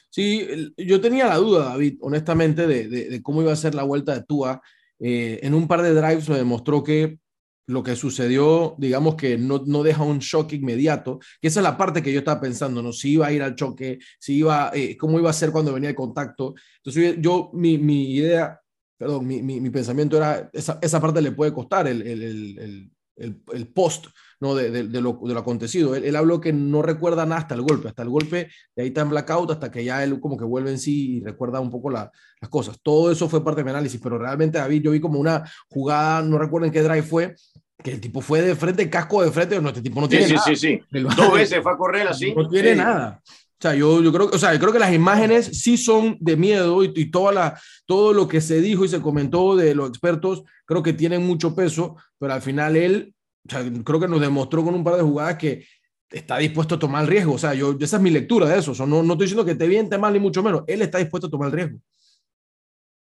[0.09, 4.15] Sí, yo tenía la duda, David, honestamente, de, de, cómo iba a ser la vuelta
[4.15, 4.61] de Tua.
[4.99, 7.19] Eh, en un par de drives me demostró que
[7.67, 11.77] lo que sucedió, digamos que no, no, deja un shock inmediato, que esa es la
[11.77, 12.93] parte que yo estaba pensando, ¿no?
[12.93, 15.89] Si iba a ir al choque, si iba, eh, cómo iba a ser cuando venía
[15.89, 16.55] el contacto.
[16.77, 18.59] Entonces yo, mi, mi idea,
[18.97, 23.41] perdón, mi, mi, mi, pensamiento era, esa, esa parte le puede costar el, el, el,
[23.53, 24.07] el post,
[24.39, 24.55] ¿no?
[24.55, 25.95] De, de, de, lo, de lo acontecido.
[25.95, 28.89] Él, él, habló que no recuerda nada hasta el golpe, hasta el golpe, de ahí
[28.89, 31.69] está en blackout, hasta que ya él como que vuelve en sí y recuerda un
[31.69, 32.77] poco la, las cosas.
[32.81, 36.21] Todo eso fue parte de mi análisis, pero realmente David, yo vi como una jugada,
[36.21, 37.35] no recuerdo en qué drive fue,
[37.83, 40.33] que el tipo fue de frente, casco de frente, no, este tipo no tiene sí,
[40.33, 40.45] nada.
[40.45, 40.99] Sí, sí, sí.
[41.01, 42.33] Dos veces fue a correr así.
[42.33, 43.21] No tiene nada.
[43.25, 46.37] O sea, yo, yo creo, o sea, yo creo que las imágenes sí son de
[46.37, 49.89] miedo y, y, toda la, todo lo que se dijo y se comentó de los
[49.89, 53.15] expertos, creo que tienen mucho peso, pero al final él,
[53.47, 55.65] o sea, creo que nos demostró con un par de jugadas que
[56.09, 57.33] está dispuesto a tomar el riesgo.
[57.33, 58.71] O sea, yo, esa es mi lectura de eso.
[58.71, 60.63] O sea, no, no estoy diciendo que te viente mal ni mucho menos.
[60.67, 61.79] Él está dispuesto a tomar el riesgo.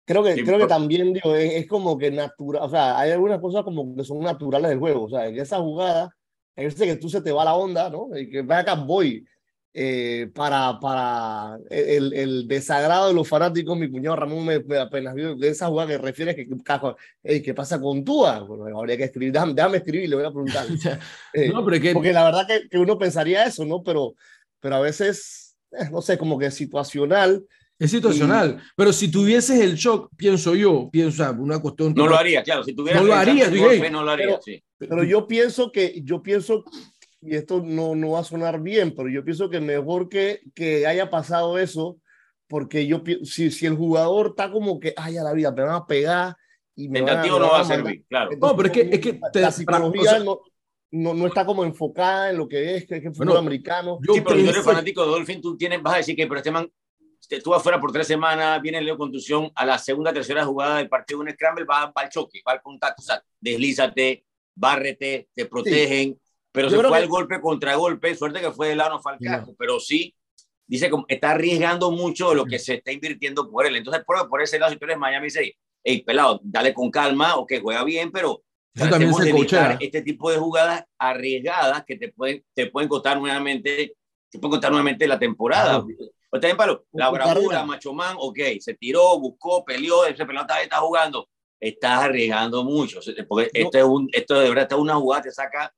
[0.05, 3.41] Creo que, creo que también, digo, es, es, como que natural, o sea, hay algunas
[3.41, 6.15] cosas como que son naturales del juego, o sea, en esa jugada,
[6.55, 8.17] en ese que tú se te va la onda, ¿no?
[8.17, 9.25] Y que vaya acá, voy,
[9.79, 15.13] eh, para, para el, el, desagrado de los fanáticos, mi cuñado Ramón me, me apenas
[15.13, 16.47] vio de esa jugada que refieres que,
[17.21, 18.39] hey, ¿qué pasa con Tua?
[18.39, 20.65] Bueno, habría que escribir, déjame, déjame escribir, le voy a preguntar.
[21.33, 21.93] eh, no, pero que...
[21.93, 23.83] Porque la verdad que, que, uno pensaría eso, ¿no?
[23.83, 24.15] Pero,
[24.59, 27.45] pero a veces, eh, no sé, como que situacional,
[27.77, 28.71] es situacional, y...
[28.75, 31.93] pero si tuvieses el shock, pienso yo, pienso una cuestión.
[31.93, 32.63] No lo haría, claro.
[32.63, 33.47] Si tuvieras no lo haría,
[33.91, 34.63] no lo haría, pero, sí.
[34.79, 36.63] pero yo pienso que, yo pienso,
[37.21, 40.85] y esto no, no va a sonar bien, pero yo pienso que mejor que, que
[40.85, 41.99] haya pasado eso,
[42.47, 45.75] porque yo si, si el jugador está como que, ay, a la vida, me van
[45.75, 46.35] a pegar
[46.75, 48.31] y me Tentativo van a, no va a servir, claro.
[48.31, 50.41] Entonces, no, pero es que, es que te, la psicología o sea, no,
[50.91, 53.99] no, no, está como enfocada en lo que es, que es el fútbol bueno, americano.
[54.07, 56.37] Yo, sí, pero si eres fanático de Dolphin, tú tienes, vas a decir que, pero
[56.37, 56.69] este man
[57.29, 61.19] estuvo afuera por tres semanas, viene Leo contusión, a la segunda, tercera jugada del partido,
[61.19, 64.23] un scramble, va, va al choque, va al contacto, o sea, deslízate,
[64.55, 66.21] bárrete, te protegen, sí.
[66.57, 67.03] Pero Yo se fue que...
[67.03, 70.15] al golpe contra golpe, suerte que fue de lado, no fue al casco, pero sí,
[70.65, 73.75] dice que está arriesgando mucho lo que se está invirtiendo por él.
[73.75, 77.35] Entonces, por, por ese lado, si tú eres Miami, dice, hey, pelado, dale con calma,
[77.35, 78.41] o que juega bien, pero
[78.73, 83.95] tratemos de evitar este tipo de jugadas arriesgadas que te pueden, te pueden costar nuevamente,
[84.27, 85.83] te pueden costar nuevamente la temporada.
[85.83, 85.87] Claro
[86.31, 91.29] Pero también, Palo, la bravura, Machomán, ok, se tiró, buscó, peleó, ese pelota está jugando.
[91.59, 92.99] Estás arriesgando mucho.
[93.27, 95.71] Porque esto, es un, esto de verdad, es una jugada, te saca,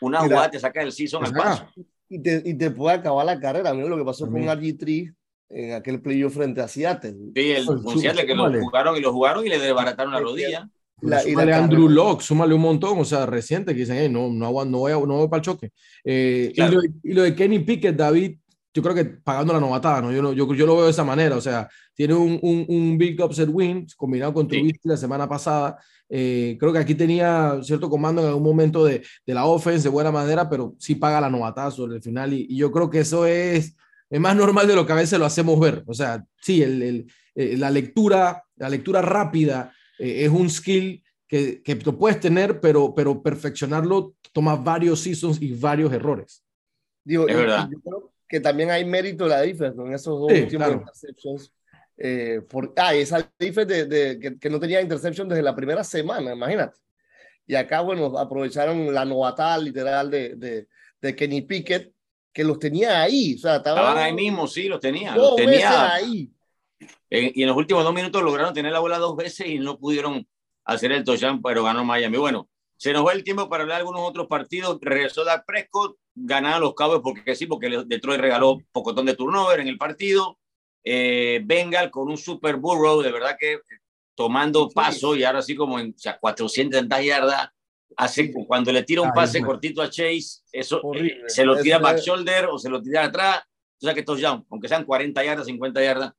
[0.00, 1.66] una jugada te saca del season al paso.
[2.08, 3.72] Y te, y te puede acabar la carrera.
[3.74, 5.14] Mira lo que pasó con RG3
[5.50, 7.16] en aquel playoff frente a Seattle.
[7.34, 10.68] Sí, el con Seattle que lo jugaron y lo jugaron y le desbarataron la rodilla.
[11.00, 14.64] La, súmale a Andrew Locke, súmale un montón, o sea, reciente que dicen, no, no,
[14.64, 15.72] no, voy, a, no voy para el choque.
[16.04, 18.38] Eh, y, lo, de Kenny Pickett, David,
[18.74, 20.12] yo creo que pagando la novatada, ¿no?
[20.12, 22.98] Yo, no, yo, yo lo veo de esa manera, o sea, tiene un, un, un
[22.98, 24.72] big upset win combinado con tu sí.
[24.82, 25.78] la semana pasada.
[26.08, 29.88] Eh, creo que aquí tenía cierto comando en algún momento de, de la offense de
[29.88, 33.00] buena manera, pero sí paga la novatada sobre el final y, y yo creo que
[33.00, 33.76] eso es
[34.10, 35.82] es más normal de lo que a veces lo hacemos ver.
[35.86, 41.02] O sea, sí, el, el, eh, la lectura, la lectura rápida eh, es un skill
[41.26, 46.44] que, que tú puedes tener, pero, pero perfeccionarlo toma varios seasons y varios errores.
[47.04, 47.68] Digo, es verdad.
[47.72, 51.54] Yo creo que también hay mérito de la defense en esos dos últimos interceptions.
[51.96, 55.84] Eh, por, ah, esa defense de, de, que, que, no tenía interception desde la primera
[55.84, 56.76] semana, imagínate.
[57.46, 60.66] Y acá, bueno, aprovecharon la novatada literal de, de,
[61.00, 61.92] de Kenny Pickett
[62.32, 63.36] que los tenía ahí.
[63.36, 65.14] O sea, estaban, ahí mismo, sí, los tenía.
[65.14, 66.28] Los tenía ahí.
[67.08, 70.26] y en los últimos dos minutos lograron tener la bola dos veces y no pudieron
[70.64, 72.16] hacer el touchdown, pero ganó Miami.
[72.16, 74.78] Bueno, se nos va el tiempo para hablar de algunos otros partidos.
[74.80, 79.68] Regresó Dak Prescott, ganaron los Cowboys porque sí, porque Detroit regaló pocotón de turnover en
[79.68, 80.38] el partido.
[80.82, 83.60] Eh, Bengal con un super burrow, de verdad que
[84.14, 87.50] tomando paso y ahora sí como en o sea, 400 yardas
[87.96, 91.98] Hace, cuando le tira un pase cortito a Chase, eso eh, se lo tira back
[91.98, 93.42] shoulder o se lo tira atrás.
[93.80, 96.12] O sea que ya aunque sean 40 yardas, 50 yardas,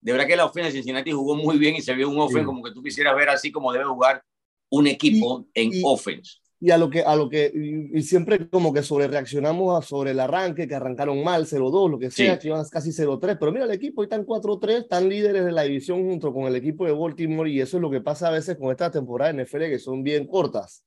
[0.00, 2.44] de verdad que la ofensa de Cincinnati jugó muy bien y se vio un offense
[2.44, 4.22] como que tú quisieras ver así como debe jugar
[4.70, 6.38] un equipo en offense.
[6.60, 7.52] Y a lo que, a lo que,
[7.94, 12.10] y, siempre como que sobre reaccionamos sobre el arranque, que arrancaron mal, 0-2, lo que
[12.10, 15.62] sea, que iban casi 0-3, pero mira el equipo, están 4-3, están líderes de la
[15.62, 18.56] división junto con el equipo de Baltimore, y eso es lo que pasa a veces
[18.56, 20.84] con esta temporada en NFL, que son bien cortas.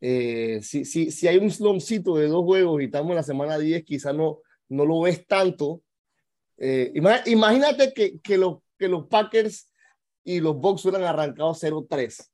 [0.00, 3.58] Eh, si, si, si, hay un slumcito de dos juegos y estamos en la semana
[3.58, 4.38] 10, quizás no,
[4.70, 5.82] no lo ves tanto.
[6.56, 6.92] Eh,
[7.26, 9.70] imagínate que, que, los, que los Packers
[10.24, 12.30] y los Bucks hubieran arrancado 0-3.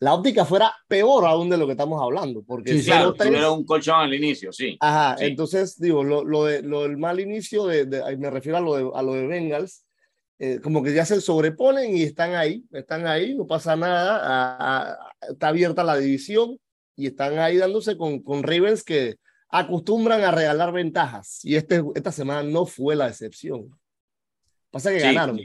[0.00, 2.42] La óptica fuera peor aún de lo que estamos hablando.
[2.42, 4.76] Porque sí, claro, era un colchón al inicio, sí.
[4.80, 8.60] Ajá, entonces digo, lo, lo, de, lo del mal inicio, de, de, me refiero a
[8.60, 9.84] lo de, a lo de Bengals,
[10.38, 14.90] eh, como que ya se sobreponen y están ahí, están ahí, no pasa nada, a,
[14.90, 16.58] a, está abierta la división
[16.96, 19.16] y están ahí dándose con, con Ravens que
[19.48, 23.70] acostumbran a regalar ventajas y este, esta semana no fue la excepción.
[24.70, 25.38] Pasa que ganaron.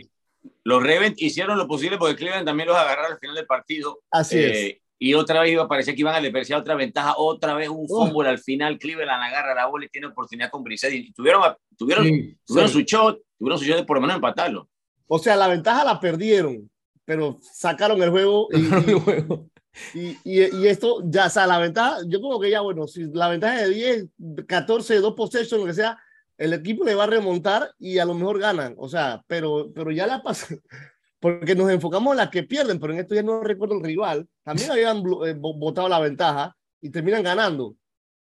[0.64, 4.00] Los Ravens hicieron lo posible porque Cleveland también los agarraron al final del partido.
[4.12, 4.58] Así es.
[4.58, 7.88] Eh, y otra vez iba, parecía que iban a despreciar otra ventaja, otra vez un
[7.90, 8.06] oh.
[8.08, 11.42] fútbol al final, Cleveland agarra la bola y tiene oportunidad con Brissett y tuvieron,
[11.78, 12.06] tuvieron,
[12.46, 14.68] tuvieron su shot, tuvieron su shot de por lo menos empatarlo.
[15.08, 16.70] O sea, la ventaja la perdieron,
[17.06, 18.50] pero sacaron el juego.
[18.52, 19.50] Y, el juego.
[19.94, 23.30] Y, y, esto ya, o sea, la ventaja, yo como que ya, bueno, si la
[23.30, 24.06] ventaja de 10,
[24.48, 25.98] 14, 2 possessions, lo que sea,
[26.40, 29.92] el equipo le va a remontar y a lo mejor ganan, o sea, pero, pero
[29.92, 30.48] ya la pasa,
[31.20, 34.28] porque nos enfocamos en las que pierden, pero en esto ya no recuerdo el rival,
[34.44, 37.76] también habían votado eh, la ventaja y terminan ganando.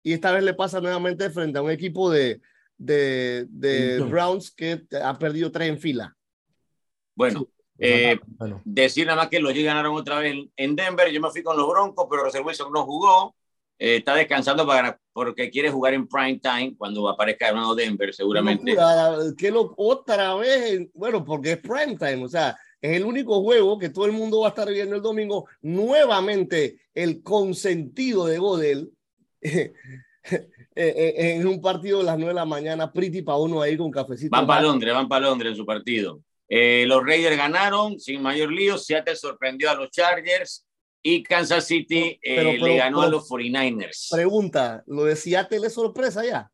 [0.03, 2.41] Y esta vez le pasa nuevamente frente a un equipo de,
[2.77, 6.15] de, de Browns que ha perdido tres en fila.
[7.15, 7.47] Bueno,
[7.77, 8.19] eh,
[8.63, 11.11] Decir nada más que los G ganaron otra vez en Denver.
[11.11, 13.35] Yo me fui con los Broncos, pero Russell Wilson no jugó.
[13.83, 18.13] Eh, está descansando para, porque quiere jugar en prime time cuando aparezca de nuevo Denver,
[18.13, 18.77] seguramente.
[19.35, 23.79] Que lo, otra vez, bueno, porque es prime time, o sea, es el único juego
[23.79, 25.47] que todo el mundo va a estar viendo el domingo.
[25.63, 28.91] Nuevamente, el consentido de Godel.
[30.73, 33.91] Eh, en un partido de las 9 de la mañana, pretty para uno ahí con
[33.91, 34.29] cafecito.
[34.31, 36.21] Van para Londres, van para Londres en su partido.
[36.47, 38.77] Eh, los Raiders ganaron sin mayor lío.
[38.77, 40.65] Seattle sorprendió a los Chargers
[41.03, 44.09] y Kansas City eh, le ganó a los 49ers.
[44.11, 46.51] Pregunta, ¿lo de Seattle es sorpresa ya?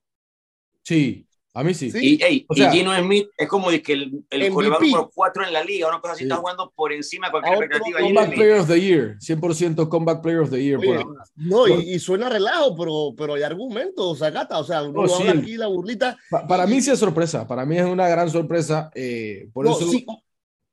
[0.83, 1.91] Sí, a mí sí.
[1.93, 5.87] Y, hey, y Gino Smith es como que el, el número 4 en la liga,
[5.87, 6.25] una cosa así, sí.
[6.25, 7.99] está jugando por encima de cualquier expectativa.
[7.99, 10.77] Comeback Player of the Year, 100% Comeback Player of the Year.
[10.77, 14.59] Oye, por no, y, y, suena relajo, pero, pero hay argumentos, Zacata.
[14.59, 15.27] O sea, uno oh, sí.
[15.27, 16.15] aquí la burlita.
[16.29, 18.91] Pa para mí sí es sorpresa, para mí es una gran sorpresa.
[18.93, 19.89] Eh, por no, eso.
[19.89, 20.05] Sí.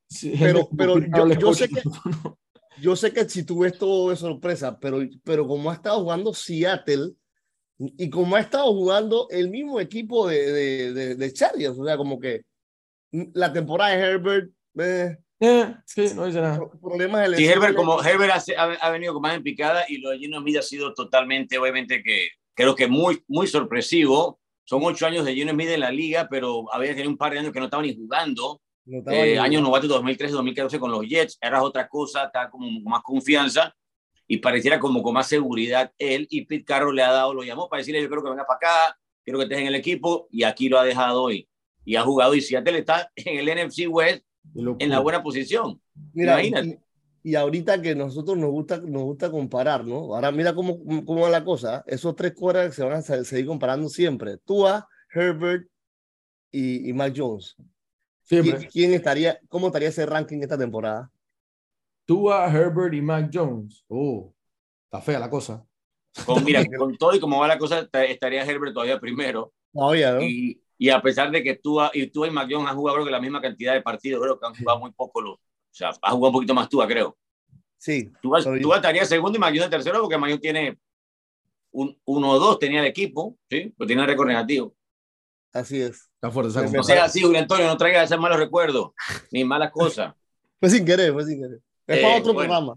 [0.07, 1.81] Sí, pero, pero yo, yo sé que.
[2.81, 6.35] Yo sé que si tú ves todo de sorpresa, pero, pero como ha estado jugando
[6.35, 7.13] Seattle,
[7.79, 11.97] y como ha estado jugando el mismo equipo de, de, de, de Chargers, o sea,
[11.97, 12.43] como que
[13.33, 14.51] la temporada de Herbert.
[14.79, 16.61] Eh, eh, sí, no dice nada.
[16.81, 20.11] Problemas de sí, Herbert, como Herbert ha, ha, venido con más en picada y lo
[20.11, 24.41] de Gino Smith ha sido totalmente, obviamente, que creo que muy, muy sorpresivo.
[24.65, 27.41] son ocho años de Gino Smith en la liga, pero había tenido un par de
[27.41, 28.63] años que no estaba ni jugando.
[28.87, 33.75] Eh, años novatos 2013-2014 con los Jets, era otra cosa, estaba como con más confianza
[34.27, 36.27] y pareciera como con más seguridad él.
[36.31, 38.57] Y Pete Carroll le ha dado, lo llamó para decirle: Yo creo que venga para
[38.57, 41.49] acá, quiero que estés en el equipo, y aquí lo ha dejado hoy.
[41.85, 45.81] Y ha jugado, y Seattle está en el NFC West en la buena posición.
[46.12, 46.81] Mira, Imagínate.
[47.23, 50.14] Y, ahorita que nosotros nos gusta, nos gusta comparar, ¿no?
[50.14, 51.83] Ahora mira cómo, cómo va la cosa.
[51.87, 54.37] Esos tres cuadras se van a seguir comparando siempre.
[54.44, 55.66] Tua, Herbert
[56.51, 57.57] y, y Mac Jones.
[58.25, 58.69] Siempre.
[58.69, 61.11] ¿Quién, estaría, cómo estaría ese ranking esta temporada?
[62.07, 63.85] Tua, Herbert y Mac Jones.
[63.89, 64.35] Oh,
[64.87, 65.65] está fea la cosa.
[66.27, 69.53] Con, mira, con todo y cómo va la cosa, estaría Herbert todavía primero.
[69.73, 70.23] Todavía, ¿no?
[70.23, 73.07] Y, y a pesar de que Tua y, Tua y Mac Jones han jugado creo
[73.07, 75.91] que la misma cantidad de partidos, creo que han jugado muy poco los, o sea,
[76.03, 77.17] ha jugado un poquito más Tua, creo.
[77.79, 78.13] Sí.
[78.23, 80.79] Tua, Tua estaría segundo y Mayor tercero porque Mayor tiene
[81.73, 83.75] un, uno o dos, tenía el equipo, ¿sí?
[83.77, 84.75] Pero tiene récord negativo.
[85.55, 86.11] Así es.
[86.14, 86.53] Está fuerte.
[86.71, 88.90] No sea así, Julio Antonio, no traiga esos malos recuerdos,
[89.31, 90.14] ni malas cosas.
[90.61, 91.61] fue sin querer, fue sin querer.
[91.87, 92.77] Es para eh, otro programa.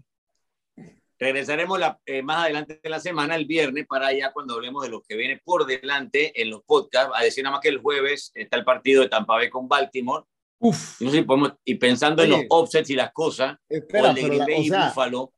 [1.18, 4.88] Regresaremos la, eh, más adelante en la semana, el viernes, para allá cuando hablemos de
[4.88, 7.12] lo que viene por delante en los podcasts.
[7.14, 10.24] A decir nada más que el jueves está el partido de Tampa Bay con Baltimore
[10.60, 11.00] Uf.
[11.00, 14.22] No sé, podemos, y pensando en los offsets y las cosas, espera, o el de
[14.22, 15.32] Green Bay y Buffalo,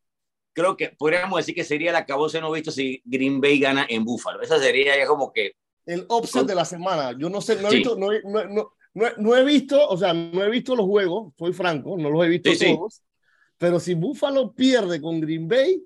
[0.55, 4.05] creo que podríamos decir que sería la cabose no visto si Green Bay gana en
[4.05, 4.41] Buffalo.
[4.41, 5.53] Esa sería ya como que.
[5.91, 7.15] El offset de la semana.
[7.19, 8.73] Yo no sé, no he, visto, no, no,
[9.17, 12.29] no, he visto, o sea, no he visto los juegos, soy franco, no los he
[12.29, 13.03] visto todos.
[13.59, 15.83] Pero si Buffalo pierde con Green Bay,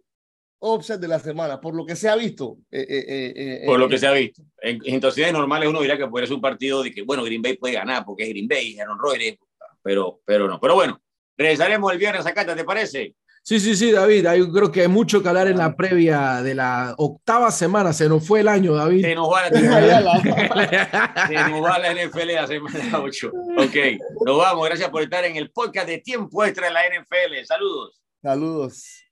[0.58, 2.58] offset de la semana, por lo que se ha visto.
[2.70, 4.42] Eh, eh, eh, por lo que se ha visto.
[4.62, 7.42] En, en situaciones normales uno dirá que puede ser un partido de que, bueno, Green
[7.42, 9.38] Bay puede ganar porque es Green Bay, Aaron Rodgers,
[9.82, 10.58] pero, pero no.
[10.60, 11.00] Pero bueno,
[11.36, 13.14] regresaremos el viernes acá, ¿te parece?
[13.46, 14.26] Sí, sí, sí, David.
[14.38, 17.92] Yo creo que hay mucho que hablar en la previa de la octava semana.
[17.92, 19.02] Se nos fue el año, David.
[19.02, 23.32] Se nos va la, Se nos va la NFL la semana 8.
[23.58, 23.76] Ok,
[24.24, 24.66] nos vamos.
[24.66, 27.44] Gracias por estar en el podcast de Tiempo Extra de la NFL.
[27.44, 28.00] Saludos.
[28.22, 29.03] Saludos.